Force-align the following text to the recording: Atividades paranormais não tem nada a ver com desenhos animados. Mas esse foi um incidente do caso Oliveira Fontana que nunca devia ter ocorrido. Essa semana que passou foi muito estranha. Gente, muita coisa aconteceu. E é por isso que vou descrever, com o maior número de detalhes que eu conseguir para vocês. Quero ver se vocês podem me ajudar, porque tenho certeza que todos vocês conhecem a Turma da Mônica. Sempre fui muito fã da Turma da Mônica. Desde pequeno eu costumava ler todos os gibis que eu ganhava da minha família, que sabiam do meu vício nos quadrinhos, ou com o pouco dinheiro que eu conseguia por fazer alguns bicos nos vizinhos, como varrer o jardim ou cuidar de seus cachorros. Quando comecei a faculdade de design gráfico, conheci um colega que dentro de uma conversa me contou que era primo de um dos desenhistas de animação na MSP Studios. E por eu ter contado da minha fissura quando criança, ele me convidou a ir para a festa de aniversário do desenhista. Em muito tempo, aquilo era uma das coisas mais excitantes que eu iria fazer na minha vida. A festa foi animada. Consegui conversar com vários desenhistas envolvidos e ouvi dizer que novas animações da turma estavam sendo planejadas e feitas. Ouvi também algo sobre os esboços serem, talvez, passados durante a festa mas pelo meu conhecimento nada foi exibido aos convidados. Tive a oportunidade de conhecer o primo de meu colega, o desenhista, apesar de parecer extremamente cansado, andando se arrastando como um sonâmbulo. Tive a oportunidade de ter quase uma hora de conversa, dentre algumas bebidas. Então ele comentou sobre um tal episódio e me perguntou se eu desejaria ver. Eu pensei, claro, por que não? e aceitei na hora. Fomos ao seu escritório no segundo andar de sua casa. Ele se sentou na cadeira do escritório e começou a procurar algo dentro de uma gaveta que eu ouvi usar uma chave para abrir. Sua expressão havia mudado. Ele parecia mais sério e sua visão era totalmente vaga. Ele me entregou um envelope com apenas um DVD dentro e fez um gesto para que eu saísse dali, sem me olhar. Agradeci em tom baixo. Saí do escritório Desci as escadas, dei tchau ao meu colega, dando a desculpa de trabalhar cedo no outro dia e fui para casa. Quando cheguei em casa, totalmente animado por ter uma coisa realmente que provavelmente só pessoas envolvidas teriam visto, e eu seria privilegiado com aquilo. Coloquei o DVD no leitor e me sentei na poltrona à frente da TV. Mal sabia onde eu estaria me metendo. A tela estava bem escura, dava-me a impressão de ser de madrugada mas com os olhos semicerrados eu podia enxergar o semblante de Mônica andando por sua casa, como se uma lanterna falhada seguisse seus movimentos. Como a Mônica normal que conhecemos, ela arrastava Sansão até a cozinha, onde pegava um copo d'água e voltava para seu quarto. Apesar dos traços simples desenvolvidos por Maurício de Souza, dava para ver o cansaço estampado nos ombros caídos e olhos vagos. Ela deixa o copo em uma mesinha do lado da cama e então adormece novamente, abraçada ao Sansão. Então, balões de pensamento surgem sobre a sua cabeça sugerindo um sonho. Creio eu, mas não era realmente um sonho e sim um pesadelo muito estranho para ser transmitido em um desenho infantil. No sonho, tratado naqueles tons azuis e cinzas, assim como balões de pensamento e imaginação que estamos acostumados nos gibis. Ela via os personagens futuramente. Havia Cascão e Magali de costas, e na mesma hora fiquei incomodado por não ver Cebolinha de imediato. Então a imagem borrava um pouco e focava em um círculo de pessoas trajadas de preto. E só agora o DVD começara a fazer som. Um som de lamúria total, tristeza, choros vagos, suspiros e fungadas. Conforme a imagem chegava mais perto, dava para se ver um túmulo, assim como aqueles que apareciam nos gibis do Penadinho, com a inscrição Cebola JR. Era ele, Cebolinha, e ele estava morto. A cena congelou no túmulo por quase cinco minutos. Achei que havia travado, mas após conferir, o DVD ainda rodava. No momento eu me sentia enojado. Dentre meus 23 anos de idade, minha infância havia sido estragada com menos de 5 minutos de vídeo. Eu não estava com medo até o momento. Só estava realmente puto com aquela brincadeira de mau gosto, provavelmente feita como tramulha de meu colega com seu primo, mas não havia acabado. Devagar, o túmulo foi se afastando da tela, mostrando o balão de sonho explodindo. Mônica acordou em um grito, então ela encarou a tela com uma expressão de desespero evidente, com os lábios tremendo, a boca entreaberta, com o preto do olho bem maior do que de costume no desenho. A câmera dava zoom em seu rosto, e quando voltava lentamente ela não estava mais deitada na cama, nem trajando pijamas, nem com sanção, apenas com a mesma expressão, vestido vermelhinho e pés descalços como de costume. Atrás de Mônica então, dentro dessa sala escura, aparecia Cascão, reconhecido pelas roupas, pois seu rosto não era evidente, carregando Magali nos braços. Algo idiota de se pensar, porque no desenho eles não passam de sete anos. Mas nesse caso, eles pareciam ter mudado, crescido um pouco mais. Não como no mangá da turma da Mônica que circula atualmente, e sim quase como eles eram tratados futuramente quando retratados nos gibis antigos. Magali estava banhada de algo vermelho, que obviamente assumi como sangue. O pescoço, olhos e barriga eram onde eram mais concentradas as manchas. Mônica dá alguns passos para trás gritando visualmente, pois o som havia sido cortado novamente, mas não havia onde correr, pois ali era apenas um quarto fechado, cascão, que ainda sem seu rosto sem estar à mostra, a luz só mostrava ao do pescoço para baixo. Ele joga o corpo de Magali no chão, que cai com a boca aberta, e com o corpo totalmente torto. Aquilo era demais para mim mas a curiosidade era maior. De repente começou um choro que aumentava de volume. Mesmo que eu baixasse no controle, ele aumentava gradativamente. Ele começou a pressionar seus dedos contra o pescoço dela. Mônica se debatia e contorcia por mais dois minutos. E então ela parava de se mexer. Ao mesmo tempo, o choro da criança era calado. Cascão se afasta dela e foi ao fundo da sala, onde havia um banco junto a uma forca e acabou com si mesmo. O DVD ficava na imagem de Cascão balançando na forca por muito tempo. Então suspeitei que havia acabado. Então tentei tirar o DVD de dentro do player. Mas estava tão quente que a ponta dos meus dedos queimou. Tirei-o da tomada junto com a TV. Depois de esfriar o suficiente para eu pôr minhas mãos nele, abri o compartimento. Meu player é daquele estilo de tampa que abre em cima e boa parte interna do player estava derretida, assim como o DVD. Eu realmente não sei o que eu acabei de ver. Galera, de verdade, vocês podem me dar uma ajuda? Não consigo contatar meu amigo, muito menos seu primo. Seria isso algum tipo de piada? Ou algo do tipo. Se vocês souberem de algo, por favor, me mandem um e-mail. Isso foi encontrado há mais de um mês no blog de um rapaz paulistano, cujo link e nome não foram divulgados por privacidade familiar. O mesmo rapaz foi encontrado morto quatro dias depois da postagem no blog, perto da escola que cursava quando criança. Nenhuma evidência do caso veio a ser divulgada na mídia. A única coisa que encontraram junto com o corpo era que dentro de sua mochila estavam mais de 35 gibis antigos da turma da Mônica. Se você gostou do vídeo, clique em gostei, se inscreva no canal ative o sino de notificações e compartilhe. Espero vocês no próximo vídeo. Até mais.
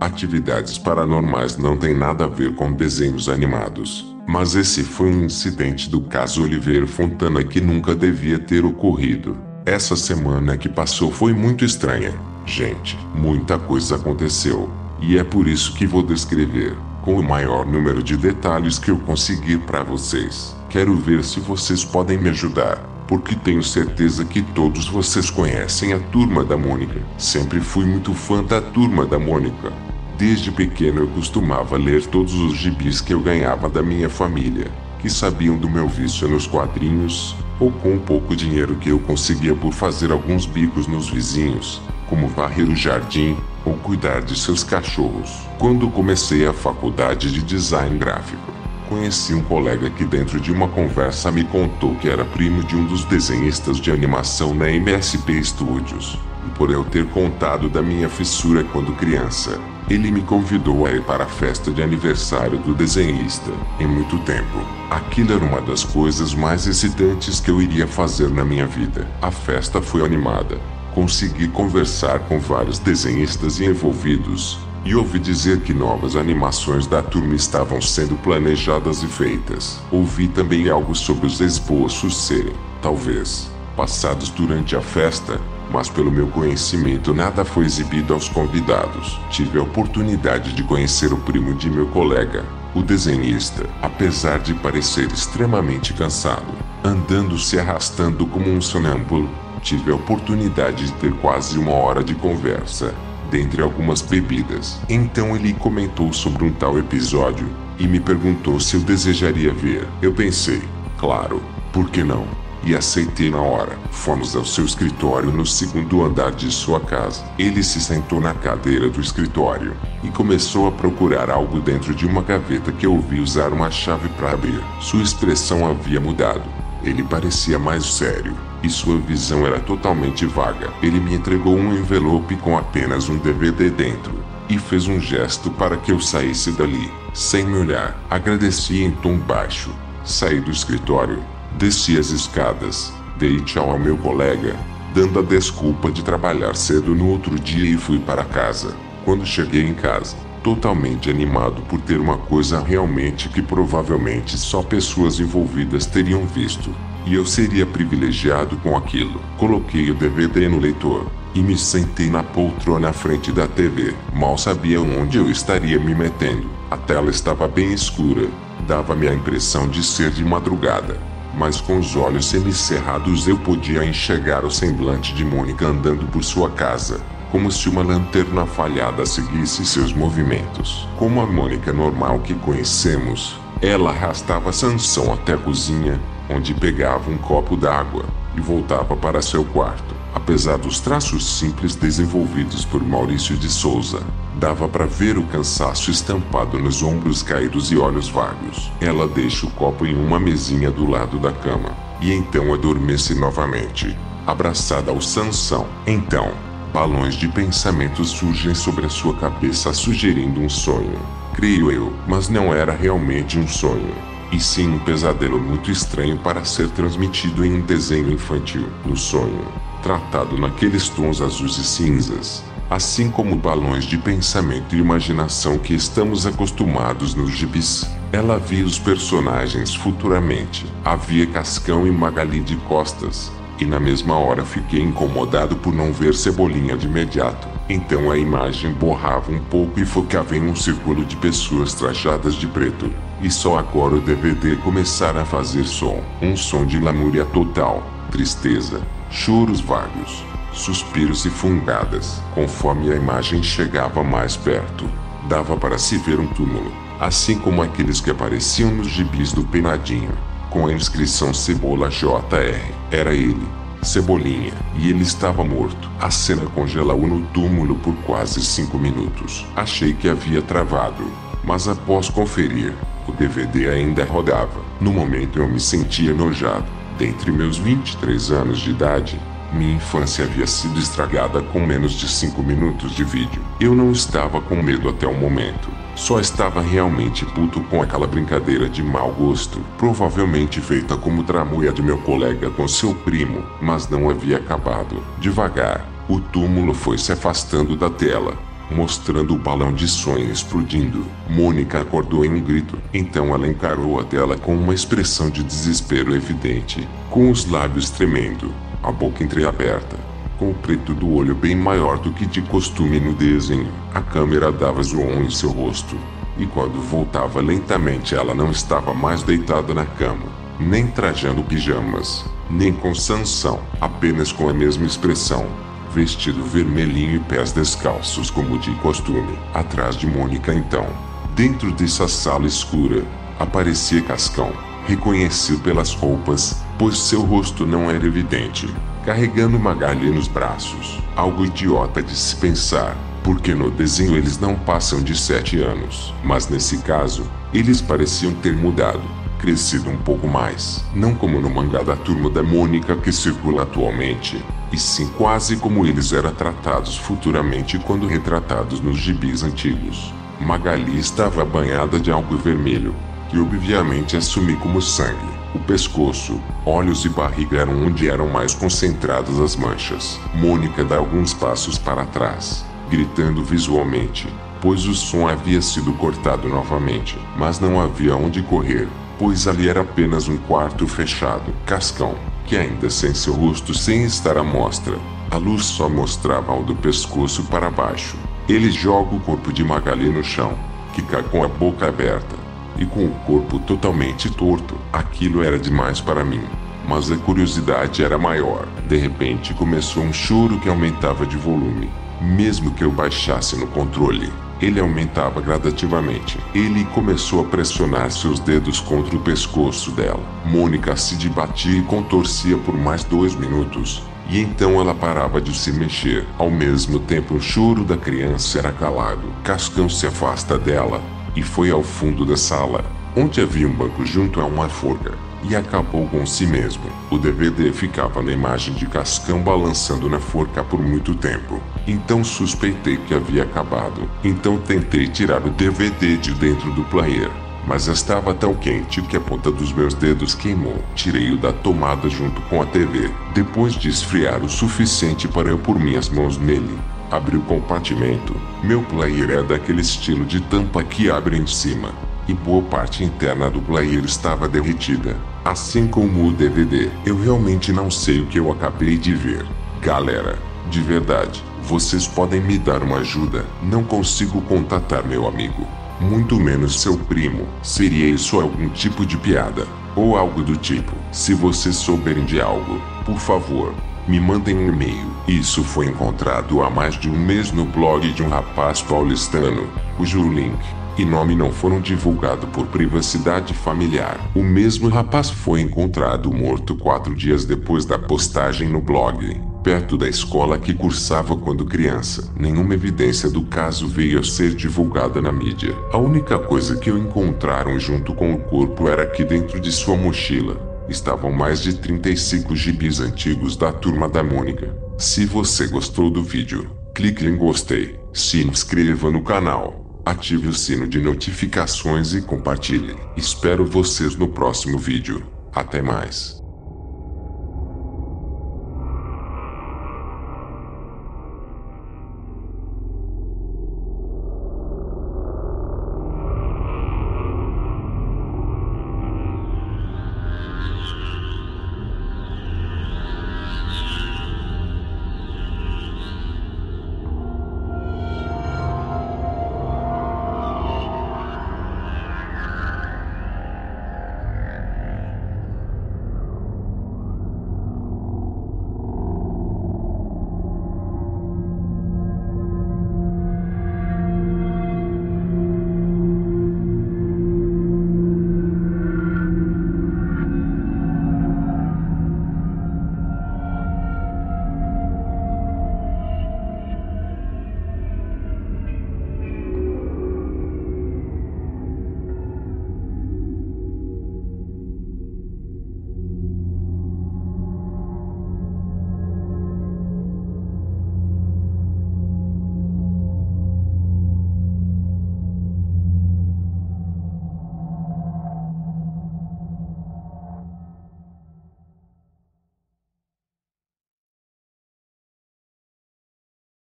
Atividades 0.00 0.78
paranormais 0.78 1.56
não 1.56 1.76
tem 1.76 1.94
nada 1.94 2.24
a 2.24 2.28
ver 2.28 2.54
com 2.54 2.72
desenhos 2.72 3.28
animados. 3.28 4.14
Mas 4.26 4.54
esse 4.54 4.82
foi 4.82 5.08
um 5.08 5.24
incidente 5.24 5.88
do 5.90 6.00
caso 6.00 6.42
Oliveira 6.42 6.86
Fontana 6.86 7.42
que 7.44 7.60
nunca 7.60 7.94
devia 7.94 8.38
ter 8.38 8.64
ocorrido. 8.64 9.36
Essa 9.64 9.94
semana 9.94 10.56
que 10.56 10.68
passou 10.68 11.12
foi 11.12 11.32
muito 11.32 11.64
estranha. 11.64 12.12
Gente, 12.44 12.98
muita 13.14 13.58
coisa 13.58 13.96
aconteceu. 13.96 14.70
E 15.00 15.18
é 15.18 15.24
por 15.24 15.46
isso 15.46 15.74
que 15.74 15.86
vou 15.86 16.02
descrever, 16.02 16.76
com 17.02 17.18
o 17.18 17.22
maior 17.22 17.66
número 17.66 18.02
de 18.02 18.16
detalhes 18.16 18.78
que 18.78 18.90
eu 18.90 18.98
conseguir 18.98 19.58
para 19.58 19.82
vocês. 19.82 20.56
Quero 20.68 20.96
ver 20.96 21.22
se 21.22 21.38
vocês 21.38 21.84
podem 21.84 22.18
me 22.18 22.30
ajudar, 22.30 22.78
porque 23.12 23.36
tenho 23.36 23.62
certeza 23.62 24.24
que 24.24 24.40
todos 24.40 24.88
vocês 24.88 25.28
conhecem 25.28 25.92
a 25.92 25.98
Turma 25.98 26.42
da 26.42 26.56
Mônica. 26.56 26.98
Sempre 27.18 27.60
fui 27.60 27.84
muito 27.84 28.14
fã 28.14 28.42
da 28.42 28.58
Turma 28.58 29.04
da 29.04 29.18
Mônica. 29.18 29.70
Desde 30.16 30.50
pequeno 30.50 31.00
eu 31.00 31.08
costumava 31.08 31.76
ler 31.76 32.06
todos 32.06 32.32
os 32.32 32.56
gibis 32.56 33.02
que 33.02 33.12
eu 33.12 33.20
ganhava 33.20 33.68
da 33.68 33.82
minha 33.82 34.08
família, 34.08 34.70
que 34.98 35.10
sabiam 35.10 35.58
do 35.58 35.68
meu 35.68 35.86
vício 35.86 36.26
nos 36.26 36.46
quadrinhos, 36.46 37.36
ou 37.60 37.70
com 37.70 37.96
o 37.96 38.00
pouco 38.00 38.34
dinheiro 38.34 38.76
que 38.76 38.88
eu 38.88 38.98
conseguia 38.98 39.54
por 39.54 39.74
fazer 39.74 40.10
alguns 40.10 40.46
bicos 40.46 40.86
nos 40.86 41.10
vizinhos, 41.10 41.82
como 42.08 42.28
varrer 42.28 42.66
o 42.66 42.74
jardim 42.74 43.36
ou 43.62 43.74
cuidar 43.74 44.22
de 44.22 44.38
seus 44.38 44.64
cachorros. 44.64 45.46
Quando 45.58 45.90
comecei 45.90 46.46
a 46.46 46.54
faculdade 46.54 47.30
de 47.30 47.42
design 47.42 47.98
gráfico, 47.98 48.61
conheci 48.92 49.32
um 49.32 49.42
colega 49.42 49.88
que 49.88 50.04
dentro 50.04 50.38
de 50.38 50.52
uma 50.52 50.68
conversa 50.68 51.30
me 51.32 51.44
contou 51.44 51.94
que 51.94 52.10
era 52.10 52.26
primo 52.26 52.62
de 52.62 52.76
um 52.76 52.84
dos 52.84 53.06
desenhistas 53.06 53.78
de 53.78 53.90
animação 53.90 54.54
na 54.54 54.70
MSP 54.70 55.42
Studios. 55.42 56.18
E 56.46 56.50
por 56.50 56.70
eu 56.70 56.84
ter 56.84 57.06
contado 57.06 57.70
da 57.70 57.80
minha 57.80 58.06
fissura 58.10 58.62
quando 58.64 58.94
criança, 58.94 59.58
ele 59.88 60.10
me 60.10 60.20
convidou 60.20 60.84
a 60.84 60.92
ir 60.92 61.02
para 61.04 61.24
a 61.24 61.26
festa 61.26 61.70
de 61.70 61.82
aniversário 61.82 62.58
do 62.58 62.74
desenhista. 62.74 63.50
Em 63.80 63.86
muito 63.86 64.18
tempo, 64.26 64.58
aquilo 64.90 65.32
era 65.32 65.44
uma 65.44 65.62
das 65.62 65.82
coisas 65.82 66.34
mais 66.34 66.66
excitantes 66.66 67.40
que 67.40 67.50
eu 67.50 67.62
iria 67.62 67.86
fazer 67.86 68.28
na 68.28 68.44
minha 68.44 68.66
vida. 68.66 69.08
A 69.22 69.30
festa 69.30 69.80
foi 69.80 70.04
animada. 70.04 70.58
Consegui 70.94 71.48
conversar 71.48 72.18
com 72.20 72.38
vários 72.38 72.78
desenhistas 72.78 73.58
envolvidos 73.58 74.58
e 74.84 74.94
ouvi 74.94 75.18
dizer 75.18 75.60
que 75.60 75.72
novas 75.72 76.16
animações 76.16 76.86
da 76.86 77.02
turma 77.02 77.34
estavam 77.34 77.80
sendo 77.80 78.16
planejadas 78.16 79.02
e 79.02 79.06
feitas. 79.06 79.80
Ouvi 79.90 80.28
também 80.28 80.68
algo 80.68 80.94
sobre 80.94 81.26
os 81.26 81.40
esboços 81.40 82.16
serem, 82.16 82.54
talvez, 82.80 83.50
passados 83.76 84.28
durante 84.30 84.74
a 84.74 84.80
festa 84.80 85.40
mas 85.72 85.88
pelo 85.88 86.10
meu 86.10 86.26
conhecimento 86.26 87.14
nada 87.14 87.44
foi 87.44 87.64
exibido 87.64 88.12
aos 88.12 88.28
convidados. 88.28 89.18
Tive 89.30 89.58
a 89.58 89.62
oportunidade 89.62 90.52
de 90.52 90.62
conhecer 90.62 91.12
o 91.12 91.16
primo 91.16 91.54
de 91.54 91.70
meu 91.70 91.86
colega, 91.86 92.44
o 92.74 92.82
desenhista, 92.82 93.66
apesar 93.80 94.38
de 94.38 94.52
parecer 94.54 95.10
extremamente 95.10 95.94
cansado, 95.94 96.52
andando 96.84 97.38
se 97.38 97.58
arrastando 97.58 98.26
como 98.26 98.50
um 98.50 98.60
sonâmbulo. 98.60 99.28
Tive 99.62 99.92
a 99.92 99.94
oportunidade 99.94 100.86
de 100.86 100.92
ter 100.94 101.12
quase 101.14 101.58
uma 101.58 101.72
hora 101.72 102.04
de 102.04 102.14
conversa, 102.14 102.94
dentre 103.32 103.62
algumas 103.62 104.02
bebidas. 104.02 104.78
Então 104.88 105.34
ele 105.34 105.54
comentou 105.54 106.12
sobre 106.12 106.44
um 106.44 106.52
tal 106.52 106.78
episódio 106.78 107.48
e 107.78 107.88
me 107.88 107.98
perguntou 107.98 108.60
se 108.60 108.76
eu 108.76 108.80
desejaria 108.80 109.52
ver. 109.52 109.88
Eu 110.02 110.12
pensei, 110.12 110.62
claro, 110.98 111.42
por 111.72 111.88
que 111.90 112.04
não? 112.04 112.26
e 112.64 112.76
aceitei 112.76 113.28
na 113.28 113.40
hora. 113.40 113.76
Fomos 113.90 114.36
ao 114.36 114.44
seu 114.44 114.64
escritório 114.64 115.32
no 115.32 115.44
segundo 115.44 116.04
andar 116.04 116.30
de 116.30 116.48
sua 116.48 116.78
casa. 116.78 117.24
Ele 117.36 117.60
se 117.60 117.80
sentou 117.80 118.20
na 118.20 118.34
cadeira 118.34 118.88
do 118.88 119.00
escritório 119.00 119.74
e 120.04 120.08
começou 120.10 120.68
a 120.68 120.70
procurar 120.70 121.28
algo 121.28 121.60
dentro 121.60 121.92
de 121.92 122.06
uma 122.06 122.22
gaveta 122.22 122.70
que 122.70 122.86
eu 122.86 122.92
ouvi 122.92 123.18
usar 123.18 123.52
uma 123.52 123.68
chave 123.68 124.08
para 124.10 124.30
abrir. 124.30 124.62
Sua 124.80 125.02
expressão 125.02 125.68
havia 125.68 126.00
mudado. 126.00 126.44
Ele 126.84 127.02
parecia 127.02 127.58
mais 127.58 127.84
sério 127.84 128.51
e 128.62 128.70
sua 128.70 128.98
visão 128.98 129.46
era 129.46 129.60
totalmente 129.60 130.26
vaga. 130.26 130.70
Ele 130.82 131.00
me 131.00 131.14
entregou 131.14 131.56
um 131.56 131.74
envelope 131.74 132.36
com 132.36 132.56
apenas 132.56 133.08
um 133.08 133.18
DVD 133.18 133.70
dentro 133.70 134.14
e 134.48 134.58
fez 134.58 134.86
um 134.86 135.00
gesto 135.00 135.50
para 135.50 135.76
que 135.76 135.92
eu 135.92 136.00
saísse 136.00 136.52
dali, 136.52 136.90
sem 137.12 137.44
me 137.44 137.58
olhar. 137.58 138.00
Agradeci 138.10 138.82
em 138.82 138.90
tom 138.90 139.16
baixo. 139.16 139.70
Saí 140.04 140.40
do 140.40 140.50
escritório 140.50 141.22
Desci 141.58 141.98
as 141.98 142.10
escadas, 142.10 142.92
dei 143.18 143.38
tchau 143.40 143.70
ao 143.70 143.78
meu 143.78 143.96
colega, 143.96 144.56
dando 144.94 145.20
a 145.20 145.22
desculpa 145.22 145.90
de 145.90 146.02
trabalhar 146.02 146.56
cedo 146.56 146.94
no 146.94 147.08
outro 147.08 147.38
dia 147.38 147.68
e 147.68 147.76
fui 147.76 147.98
para 147.98 148.24
casa. 148.24 148.74
Quando 149.04 149.26
cheguei 149.26 149.62
em 149.62 149.74
casa, 149.74 150.16
totalmente 150.42 151.10
animado 151.10 151.62
por 151.62 151.80
ter 151.80 152.00
uma 152.00 152.16
coisa 152.16 152.60
realmente 152.60 153.28
que 153.28 153.42
provavelmente 153.42 154.36
só 154.38 154.62
pessoas 154.62 155.20
envolvidas 155.20 155.86
teriam 155.86 156.26
visto, 156.26 156.74
e 157.06 157.14
eu 157.14 157.24
seria 157.26 157.66
privilegiado 157.66 158.56
com 158.58 158.76
aquilo. 158.76 159.20
Coloquei 159.38 159.90
o 159.90 159.94
DVD 159.94 160.48
no 160.48 160.58
leitor 160.58 161.06
e 161.34 161.40
me 161.40 161.56
sentei 161.56 162.10
na 162.10 162.22
poltrona 162.22 162.90
à 162.90 162.92
frente 162.92 163.32
da 163.32 163.46
TV. 163.46 163.94
Mal 164.12 164.36
sabia 164.36 164.80
onde 164.80 165.18
eu 165.18 165.30
estaria 165.30 165.78
me 165.78 165.94
metendo. 165.94 166.48
A 166.70 166.76
tela 166.76 167.10
estava 167.10 167.48
bem 167.48 167.72
escura, 167.72 168.28
dava-me 168.66 169.08
a 169.08 169.14
impressão 169.14 169.68
de 169.68 169.82
ser 169.82 170.10
de 170.10 170.24
madrugada 170.24 171.12
mas 171.34 171.60
com 171.60 171.78
os 171.78 171.96
olhos 171.96 172.26
semicerrados 172.26 173.26
eu 173.26 173.38
podia 173.38 173.84
enxergar 173.84 174.44
o 174.44 174.50
semblante 174.50 175.14
de 175.14 175.24
Mônica 175.24 175.66
andando 175.66 176.06
por 176.10 176.22
sua 176.22 176.50
casa, 176.50 177.00
como 177.30 177.50
se 177.50 177.68
uma 177.68 177.82
lanterna 177.82 178.44
falhada 178.44 179.06
seguisse 179.06 179.64
seus 179.64 179.92
movimentos. 179.92 180.86
Como 180.98 181.20
a 181.20 181.26
Mônica 181.26 181.72
normal 181.72 182.18
que 182.20 182.34
conhecemos, 182.34 183.40
ela 183.60 183.90
arrastava 183.90 184.52
Sansão 184.52 185.12
até 185.12 185.34
a 185.34 185.38
cozinha, 185.38 185.98
onde 186.32 186.54
pegava 186.54 187.10
um 187.10 187.18
copo 187.18 187.56
d'água 187.56 188.04
e 188.36 188.40
voltava 188.40 188.96
para 188.96 189.22
seu 189.22 189.44
quarto. 189.44 189.94
Apesar 190.14 190.58
dos 190.58 190.78
traços 190.78 191.38
simples 191.38 191.74
desenvolvidos 191.74 192.64
por 192.64 192.82
Maurício 192.82 193.36
de 193.36 193.48
Souza, 193.48 194.02
dava 194.38 194.68
para 194.68 194.84
ver 194.84 195.16
o 195.16 195.22
cansaço 195.24 195.90
estampado 195.90 196.58
nos 196.58 196.82
ombros 196.82 197.22
caídos 197.22 197.72
e 197.72 197.78
olhos 197.78 198.08
vagos. 198.08 198.70
Ela 198.80 199.08
deixa 199.08 199.46
o 199.46 199.50
copo 199.50 199.86
em 199.86 199.94
uma 199.94 200.20
mesinha 200.20 200.70
do 200.70 200.88
lado 200.88 201.18
da 201.18 201.32
cama 201.32 201.70
e 202.00 202.12
então 202.12 202.52
adormece 202.52 203.14
novamente, 203.14 203.96
abraçada 204.26 204.90
ao 204.90 205.00
Sansão. 205.00 205.66
Então, 205.86 206.32
balões 206.74 207.14
de 207.14 207.28
pensamento 207.28 208.04
surgem 208.04 208.54
sobre 208.54 208.86
a 208.86 208.90
sua 208.90 209.14
cabeça 209.14 209.72
sugerindo 209.72 210.40
um 210.40 210.48
sonho. 210.48 210.98
Creio 211.34 211.70
eu, 211.70 211.92
mas 212.06 212.28
não 212.28 212.52
era 212.52 212.72
realmente 212.72 213.38
um 213.38 213.48
sonho 213.48 214.12
e 214.32 214.40
sim 214.40 214.68
um 214.68 214.78
pesadelo 214.78 215.38
muito 215.38 215.70
estranho 215.70 216.18
para 216.18 216.44
ser 216.44 216.68
transmitido 216.70 217.44
em 217.44 217.56
um 217.56 217.60
desenho 217.60 218.10
infantil. 218.10 218.66
No 218.84 218.96
sonho, 218.96 219.46
tratado 219.82 220.38
naqueles 220.38 220.88
tons 220.88 221.20
azuis 221.20 221.58
e 221.58 221.64
cinzas, 221.64 222.42
assim 222.70 223.10
como 223.10 223.36
balões 223.36 223.84
de 223.84 223.98
pensamento 223.98 224.74
e 224.74 224.78
imaginação 224.78 225.58
que 225.58 225.74
estamos 225.74 226.26
acostumados 226.26 227.14
nos 227.14 227.30
gibis. 227.32 227.86
Ela 228.10 228.38
via 228.38 228.64
os 228.64 228.78
personagens 228.78 229.74
futuramente. 229.74 230.66
Havia 230.84 231.26
Cascão 231.26 231.86
e 231.86 231.90
Magali 231.90 232.40
de 232.40 232.56
costas, 232.56 233.30
e 233.58 233.66
na 233.66 233.78
mesma 233.78 234.18
hora 234.18 234.44
fiquei 234.44 234.80
incomodado 234.80 235.56
por 235.56 235.74
não 235.74 235.92
ver 235.92 236.14
Cebolinha 236.14 236.76
de 236.76 236.86
imediato. 236.86 237.46
Então 237.68 238.10
a 238.10 238.18
imagem 238.18 238.72
borrava 238.72 239.30
um 239.30 239.38
pouco 239.38 239.78
e 239.78 239.86
focava 239.86 240.36
em 240.36 240.42
um 240.42 240.54
círculo 240.54 241.04
de 241.04 241.16
pessoas 241.16 241.72
trajadas 241.72 242.34
de 242.34 242.46
preto. 242.46 242.92
E 243.20 243.30
só 243.30 243.58
agora 243.58 243.94
o 243.94 244.00
DVD 244.00 244.56
começara 244.56 245.22
a 245.22 245.24
fazer 245.24 245.64
som. 245.64 246.02
Um 246.20 246.36
som 246.36 246.66
de 246.66 246.80
lamúria 246.80 247.24
total, 247.24 247.82
tristeza, 248.10 248.80
choros 249.10 249.60
vagos, 249.60 250.24
suspiros 250.52 251.24
e 251.24 251.30
fungadas. 251.30 252.20
Conforme 252.34 252.92
a 252.92 252.96
imagem 252.96 253.42
chegava 253.42 254.02
mais 254.02 254.36
perto, 254.36 254.88
dava 255.28 255.56
para 255.56 255.78
se 255.78 255.96
ver 255.98 256.18
um 256.18 256.26
túmulo, 256.26 256.72
assim 256.98 257.38
como 257.38 257.62
aqueles 257.62 258.00
que 258.00 258.10
apareciam 258.10 258.72
nos 258.72 258.88
gibis 258.88 259.32
do 259.32 259.44
Penadinho, 259.44 260.12
com 260.50 260.66
a 260.66 260.72
inscrição 260.72 261.32
Cebola 261.32 261.88
JR. 261.88 262.74
Era 262.90 263.14
ele, 263.14 263.46
Cebolinha, 263.82 264.52
e 264.76 264.90
ele 264.90 265.02
estava 265.02 265.44
morto. 265.44 265.90
A 266.00 266.10
cena 266.10 266.46
congelou 266.46 267.06
no 267.06 267.22
túmulo 267.26 267.74
por 267.74 267.94
quase 268.06 268.40
cinco 268.40 268.78
minutos. 268.78 269.44
Achei 269.56 269.92
que 269.92 270.08
havia 270.08 270.40
travado, 270.40 271.04
mas 271.42 271.66
após 271.66 272.08
conferir, 272.08 272.74
o 273.08 273.12
DVD 273.12 273.68
ainda 273.70 274.04
rodava. 274.04 274.60
No 274.80 274.92
momento 274.92 275.40
eu 275.40 275.48
me 275.48 275.58
sentia 275.58 276.12
enojado. 276.12 276.66
Dentre 276.96 277.32
meus 277.32 277.58
23 277.58 278.30
anos 278.30 278.60
de 278.60 278.70
idade, 278.70 279.20
minha 279.52 279.74
infância 279.74 280.24
havia 280.24 280.46
sido 280.46 280.78
estragada 280.78 281.42
com 281.42 281.60
menos 281.66 281.92
de 281.92 282.08
5 282.08 282.42
minutos 282.42 282.92
de 282.92 283.02
vídeo. 283.02 283.42
Eu 283.60 283.74
não 283.74 283.90
estava 283.90 284.40
com 284.40 284.62
medo 284.62 284.88
até 284.88 285.06
o 285.06 285.14
momento. 285.14 285.68
Só 285.94 286.18
estava 286.18 286.60
realmente 286.60 287.24
puto 287.26 287.60
com 287.64 287.82
aquela 287.82 288.06
brincadeira 288.06 288.68
de 288.68 288.82
mau 288.82 289.12
gosto, 289.12 289.60
provavelmente 289.76 290.60
feita 290.60 290.96
como 290.96 291.22
tramulha 291.22 291.72
de 291.72 291.82
meu 291.82 291.98
colega 291.98 292.50
com 292.50 292.66
seu 292.66 292.94
primo, 292.94 293.44
mas 293.60 293.88
não 293.88 294.08
havia 294.08 294.38
acabado. 294.38 295.02
Devagar, 295.20 295.86
o 296.08 296.18
túmulo 296.18 296.72
foi 296.72 296.96
se 296.96 297.12
afastando 297.12 297.76
da 297.76 297.90
tela, 297.90 298.36
mostrando 298.70 299.34
o 299.34 299.38
balão 299.38 299.72
de 299.72 299.86
sonho 299.86 300.30
explodindo. 300.32 301.04
Mônica 301.28 301.80
acordou 301.80 302.24
em 302.24 302.30
um 302.30 302.40
grito, 302.40 302.78
então 302.92 303.34
ela 303.34 303.46
encarou 303.46 304.00
a 304.00 304.04
tela 304.04 304.36
com 304.36 304.56
uma 304.56 304.74
expressão 304.74 305.28
de 305.28 305.42
desespero 305.42 306.14
evidente, 306.14 306.88
com 307.10 307.30
os 307.30 307.46
lábios 307.46 307.90
tremendo, 307.90 308.52
a 308.82 308.90
boca 308.90 309.22
entreaberta, 309.22 309.96
com 310.42 310.50
o 310.50 310.54
preto 310.54 310.92
do 310.92 311.14
olho 311.14 311.36
bem 311.36 311.54
maior 311.54 312.00
do 312.00 312.12
que 312.12 312.26
de 312.26 312.42
costume 312.42 312.98
no 312.98 313.14
desenho. 313.14 313.70
A 313.94 314.00
câmera 314.00 314.50
dava 314.50 314.82
zoom 314.82 315.22
em 315.22 315.30
seu 315.30 315.50
rosto, 315.50 315.96
e 316.36 316.46
quando 316.46 316.82
voltava 316.82 317.40
lentamente 317.40 318.16
ela 318.16 318.34
não 318.34 318.50
estava 318.50 318.92
mais 318.92 319.22
deitada 319.22 319.72
na 319.72 319.84
cama, 319.84 320.24
nem 320.58 320.88
trajando 320.88 321.44
pijamas, 321.44 322.24
nem 322.50 322.72
com 322.72 322.92
sanção, 322.92 323.60
apenas 323.80 324.32
com 324.32 324.48
a 324.48 324.52
mesma 324.52 324.84
expressão, 324.84 325.46
vestido 325.94 326.42
vermelhinho 326.42 327.14
e 327.14 327.20
pés 327.20 327.52
descalços 327.52 328.28
como 328.28 328.58
de 328.58 328.72
costume. 328.80 329.38
Atrás 329.54 329.96
de 329.96 330.08
Mônica 330.08 330.52
então, 330.52 330.88
dentro 331.36 331.70
dessa 331.70 332.08
sala 332.08 332.48
escura, 332.48 333.04
aparecia 333.38 334.02
Cascão, 334.02 334.50
reconhecido 334.88 335.62
pelas 335.62 335.94
roupas, 335.94 336.64
pois 336.76 336.98
seu 336.98 337.22
rosto 337.22 337.64
não 337.64 337.88
era 337.88 338.04
evidente, 338.04 338.68
carregando 339.04 339.58
Magali 339.58 340.10
nos 340.10 340.28
braços. 340.28 340.98
Algo 341.16 341.44
idiota 341.44 342.02
de 342.02 342.14
se 342.14 342.36
pensar, 342.36 342.96
porque 343.22 343.54
no 343.54 343.70
desenho 343.70 344.16
eles 344.16 344.38
não 344.38 344.54
passam 344.54 345.02
de 345.02 345.16
sete 345.16 345.60
anos. 345.60 346.14
Mas 346.24 346.48
nesse 346.48 346.78
caso, 346.78 347.24
eles 347.52 347.80
pareciam 347.80 348.32
ter 348.34 348.56
mudado, 348.56 349.02
crescido 349.38 349.90
um 349.90 349.96
pouco 349.96 350.28
mais. 350.28 350.84
Não 350.94 351.14
como 351.14 351.40
no 351.40 351.50
mangá 351.50 351.82
da 351.82 351.96
turma 351.96 352.30
da 352.30 352.42
Mônica 352.42 352.96
que 352.96 353.12
circula 353.12 353.64
atualmente, 353.64 354.42
e 354.72 354.78
sim 354.78 355.08
quase 355.18 355.56
como 355.56 355.84
eles 355.84 356.12
eram 356.12 356.32
tratados 356.32 356.96
futuramente 356.96 357.78
quando 357.78 358.06
retratados 358.06 358.80
nos 358.80 358.98
gibis 358.98 359.42
antigos. 359.42 360.14
Magali 360.40 360.98
estava 360.98 361.44
banhada 361.44 362.00
de 362.00 362.10
algo 362.10 362.36
vermelho, 362.36 362.94
que 363.28 363.38
obviamente 363.38 364.16
assumi 364.16 364.54
como 364.56 364.80
sangue. 364.80 365.41
O 365.54 365.58
pescoço, 365.58 366.40
olhos 366.64 367.04
e 367.04 367.08
barriga 367.08 367.58
eram 367.58 367.86
onde 367.86 368.08
eram 368.08 368.28
mais 368.28 368.54
concentradas 368.54 369.38
as 369.38 369.54
manchas. 369.54 370.18
Mônica 370.34 370.84
dá 370.84 370.96
alguns 370.96 371.34
passos 371.34 371.78
para 371.78 372.06
trás 372.06 372.64
gritando 372.92 373.42
visualmente, 373.42 374.28
pois 374.60 374.84
o 374.84 374.94
som 374.94 375.26
havia 375.26 375.62
sido 375.62 375.94
cortado 375.94 376.46
novamente, 376.46 377.18
mas 377.38 377.58
não 377.58 377.80
havia 377.80 378.14
onde 378.14 378.42
correr, 378.42 378.86
pois 379.18 379.48
ali 379.48 379.66
era 379.66 379.80
apenas 379.80 380.28
um 380.28 380.36
quarto 380.36 380.86
fechado, 380.86 381.54
cascão, 381.64 382.14
que 382.44 382.54
ainda 382.54 382.90
sem 382.90 383.14
seu 383.14 383.32
rosto 383.32 383.72
sem 383.72 384.04
estar 384.04 384.36
à 384.36 384.44
mostra, 384.44 384.98
a 385.30 385.38
luz 385.38 385.64
só 385.64 385.88
mostrava 385.88 386.52
ao 386.52 386.62
do 386.62 386.76
pescoço 386.76 387.44
para 387.44 387.70
baixo. 387.70 388.14
Ele 388.46 388.70
joga 388.70 389.16
o 389.16 389.20
corpo 389.20 389.50
de 389.50 389.64
Magali 389.64 390.10
no 390.10 390.22
chão, 390.22 390.52
que 390.92 391.00
cai 391.00 391.22
com 391.22 391.42
a 391.42 391.48
boca 391.48 391.88
aberta, 391.88 392.36
e 392.78 392.86
com 392.86 393.04
o 393.04 393.14
corpo 393.26 393.58
totalmente 393.58 394.30
torto. 394.30 394.76
Aquilo 394.92 395.42
era 395.42 395.58
demais 395.58 396.00
para 396.00 396.24
mim 396.24 396.42
mas 396.86 397.10
a 397.10 397.16
curiosidade 397.16 398.02
era 398.02 398.18
maior. 398.18 398.66
De 398.86 398.96
repente 398.96 399.54
começou 399.54 400.02
um 400.02 400.12
choro 400.12 400.58
que 400.58 400.68
aumentava 400.68 401.26
de 401.26 401.36
volume. 401.36 401.90
Mesmo 402.20 402.72
que 402.72 402.84
eu 402.84 402.90
baixasse 402.90 403.56
no 403.56 403.66
controle, 403.66 404.32
ele 404.60 404.80
aumentava 404.80 405.40
gradativamente. 405.40 406.38
Ele 406.54 406.84
começou 406.86 407.40
a 407.40 407.44
pressionar 407.44 408.10
seus 408.10 408.38
dedos 408.38 408.80
contra 408.80 409.16
o 409.16 409.20
pescoço 409.20 409.90
dela. 409.90 410.22
Mônica 410.44 410.96
se 410.96 411.16
debatia 411.16 411.78
e 411.78 411.82
contorcia 411.82 412.56
por 412.58 412.76
mais 412.76 413.02
dois 413.02 413.34
minutos. 413.34 414.02
E 414.28 414.40
então 414.40 414.80
ela 414.80 414.94
parava 414.94 415.40
de 415.40 415.56
se 415.56 415.72
mexer. 415.72 416.26
Ao 416.38 416.50
mesmo 416.50 417.00
tempo, 417.00 417.34
o 417.34 417.40
choro 417.40 417.84
da 417.84 417.96
criança 417.96 418.60
era 418.60 418.70
calado. 418.70 419.32
Cascão 419.42 419.88
se 419.88 420.06
afasta 420.06 420.56
dela 420.56 421.02
e 421.34 421.42
foi 421.42 421.70
ao 421.70 421.82
fundo 421.82 422.24
da 422.24 422.36
sala, 422.36 422.84
onde 423.16 423.40
havia 423.40 423.68
um 423.68 423.72
banco 423.72 424.04
junto 424.04 424.40
a 424.40 424.44
uma 424.44 424.68
forca 424.68 425.12
e 425.48 425.56
acabou 425.56 426.06
com 426.06 426.24
si 426.24 426.46
mesmo. 426.46 426.84
O 427.10 427.18
DVD 427.18 427.72
ficava 427.72 428.22
na 428.22 428.32
imagem 428.32 428.74
de 428.74 428.86
Cascão 428.86 429.40
balançando 429.40 430.08
na 430.08 430.20
forca 430.20 430.62
por 430.62 430.80
muito 430.80 431.14
tempo. 431.14 431.60
Então 431.86 432.22
suspeitei 432.22 432.96
que 432.96 433.14
havia 433.14 433.42
acabado. 433.42 434.08
Então 434.22 434.58
tentei 434.58 435.08
tirar 435.08 435.44
o 435.44 435.50
DVD 435.50 436.16
de 436.16 436.32
dentro 436.32 436.72
do 436.72 436.84
player. 436.84 437.30
Mas 437.66 437.86
estava 437.86 438.34
tão 438.34 438.54
quente 438.54 439.00
que 439.02 439.16
a 439.16 439.20
ponta 439.20 439.50
dos 439.50 439.72
meus 439.72 439.94
dedos 439.94 440.34
queimou. 440.34 440.82
Tirei-o 440.96 441.36
da 441.36 441.52
tomada 441.52 442.08
junto 442.08 442.40
com 442.42 442.60
a 442.60 442.66
TV. 442.66 443.08
Depois 443.34 443.74
de 443.74 443.88
esfriar 443.88 444.42
o 444.42 444.48
suficiente 444.48 445.28
para 445.28 445.48
eu 445.48 445.58
pôr 445.58 445.78
minhas 445.78 446.08
mãos 446.08 446.36
nele, 446.36 446.76
abri 447.12 447.36
o 447.36 447.42
compartimento. 447.42 448.34
Meu 448.64 448.82
player 448.82 449.30
é 449.30 449.42
daquele 449.42 449.82
estilo 449.82 450.24
de 450.24 450.40
tampa 450.40 450.82
que 450.82 451.10
abre 451.10 451.36
em 451.36 451.46
cima 451.46 451.90
e 452.26 452.32
boa 452.32 452.62
parte 452.62 453.04
interna 453.04 453.50
do 453.50 453.60
player 453.60 454.04
estava 454.04 454.48
derretida, 454.48 455.16
assim 455.44 455.86
como 455.86 456.26
o 456.26 456.32
DVD. 456.32 456.90
Eu 457.04 457.20
realmente 457.20 457.72
não 457.72 457.90
sei 457.90 458.20
o 458.20 458.26
que 458.26 458.38
eu 458.38 458.50
acabei 458.50 458.96
de 458.96 459.14
ver. 459.14 459.44
Galera, 459.80 460.38
de 460.70 460.80
verdade, 460.80 461.42
vocês 461.62 462.06
podem 462.06 462.40
me 462.40 462.58
dar 462.58 462.82
uma 462.82 462.98
ajuda? 462.98 463.44
Não 463.62 463.84
consigo 463.84 464.40
contatar 464.42 465.06
meu 465.06 465.26
amigo, 465.26 465.66
muito 466.00 466.36
menos 466.36 466.80
seu 466.80 466.96
primo. 466.96 467.46
Seria 467.62 468.08
isso 468.08 468.40
algum 468.40 468.68
tipo 468.68 469.04
de 469.04 469.16
piada? 469.16 469.66
Ou 469.94 470.16
algo 470.16 470.42
do 470.42 470.56
tipo. 470.56 470.92
Se 471.10 471.34
vocês 471.34 471.76
souberem 471.76 472.24
de 472.24 472.40
algo, 472.40 472.80
por 473.04 473.18
favor, 473.18 473.74
me 474.06 474.18
mandem 474.18 474.56
um 474.56 474.68
e-mail. 474.68 475.12
Isso 475.26 475.62
foi 475.62 475.86
encontrado 475.86 476.62
há 476.62 476.70
mais 476.70 476.98
de 476.98 477.08
um 477.08 477.18
mês 477.18 477.52
no 477.52 477.64
blog 477.64 478.12
de 478.12 478.22
um 478.22 478.28
rapaz 478.28 478.82
paulistano, 478.82 479.68
cujo 479.96 480.28
link 480.28 480.58
e 480.98 481.04
nome 481.04 481.34
não 481.34 481.50
foram 481.50 481.80
divulgados 481.80 482.48
por 482.50 482.66
privacidade 482.66 483.54
familiar. 483.54 484.18
O 484.34 484.42
mesmo 484.42 484.88
rapaz 484.88 485.30
foi 485.30 485.60
encontrado 485.60 486.32
morto 486.32 486.76
quatro 486.76 487.14
dias 487.14 487.44
depois 487.44 487.84
da 487.84 487.98
postagem 487.98 488.68
no 488.68 488.80
blog, 488.80 489.40
perto 489.62 489.96
da 489.96 490.08
escola 490.08 490.58
que 490.58 490.74
cursava 490.74 491.36
quando 491.36 491.64
criança. 491.64 492.30
Nenhuma 492.36 492.74
evidência 492.74 493.30
do 493.30 493.42
caso 493.42 493.86
veio 493.86 494.18
a 494.18 494.24
ser 494.24 494.54
divulgada 494.54 495.22
na 495.22 495.32
mídia. 495.32 495.74
A 495.92 495.98
única 495.98 496.38
coisa 496.38 496.76
que 496.76 496.90
encontraram 496.90 497.78
junto 497.78 498.14
com 498.14 498.34
o 498.34 498.38
corpo 498.38 498.88
era 498.88 499.06
que 499.06 499.24
dentro 499.24 499.58
de 499.60 499.72
sua 499.72 499.96
mochila 499.96 500.71
estavam 500.92 501.32
mais 501.32 501.60
de 501.60 501.74
35 501.74 502.54
gibis 502.54 503.00
antigos 503.00 503.56
da 503.56 503.72
turma 503.72 504.08
da 504.08 504.22
Mônica. 504.22 504.76
Se 504.96 505.26
você 505.26 505.66
gostou 505.66 506.08
do 506.10 506.22
vídeo, 506.22 506.70
clique 506.94 507.26
em 507.26 507.36
gostei, 507.36 507.98
se 508.12 508.46
inscreva 508.46 509.10
no 509.10 509.22
canal 509.24 509.82
ative 510.04 510.48
o 510.48 510.52
sino 510.52 510.86
de 510.86 511.00
notificações 511.00 512.14
e 512.14 512.22
compartilhe. 512.22 512.96
Espero 513.16 513.64
vocês 513.64 514.16
no 514.16 514.28
próximo 514.28 514.78
vídeo. 514.78 515.24
Até 515.52 515.80
mais. 515.80 516.41